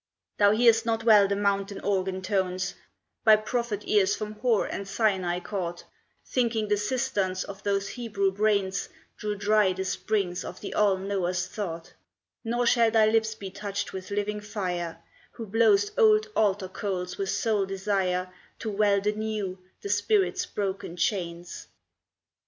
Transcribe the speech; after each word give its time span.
Thou 0.39 0.49
hear'st 0.53 0.83
not 0.83 1.03
well 1.03 1.27
the 1.27 1.35
mountain 1.35 1.79
organ 1.81 2.23
tones 2.23 2.73
By 3.23 3.35
prophet 3.35 3.83
ears 3.85 4.15
from 4.15 4.31
Hor 4.39 4.65
and 4.65 4.87
Sinai 4.87 5.39
caught, 5.41 5.83
Thinking 6.25 6.67
the 6.67 6.77
cisterns 6.77 7.43
of 7.43 7.61
those 7.61 7.89
Hebrew 7.89 8.31
brains 8.31 8.89
Drew 9.15 9.35
dry 9.35 9.73
the 9.73 9.85
springs 9.85 10.43
of 10.43 10.59
the 10.59 10.73
All 10.73 10.97
knower's 10.97 11.45
thought, 11.45 11.93
Nor 12.43 12.65
shall 12.65 12.89
thy 12.89 13.05
lips 13.05 13.35
be 13.35 13.51
touched 13.51 13.93
with 13.93 14.09
living 14.09 14.41
fire, 14.41 14.97
Who 15.33 15.45
blow'st 15.45 15.91
old 15.99 16.25
altar 16.35 16.67
coals 16.67 17.19
with 17.19 17.29
sole 17.29 17.67
desire 17.67 18.33
To 18.57 18.71
weld 18.71 19.05
anew 19.05 19.59
the 19.81 19.89
spirit's 19.89 20.47
broken 20.47 20.97
chains. 20.97 21.67